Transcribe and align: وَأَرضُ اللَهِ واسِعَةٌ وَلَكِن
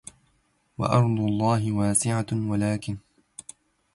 وَأَرضُ 0.77 1.19
اللَهِ 1.19 1.71
واسِعَةٌ 1.71 2.25
وَلَكِن 2.31 2.97